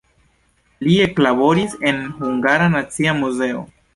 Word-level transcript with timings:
Li 0.85 0.93
eklaboris 1.03 1.77
en 1.91 2.01
Hungara 2.21 2.73
Nacia 2.79 3.13
Muzeo. 3.23 3.65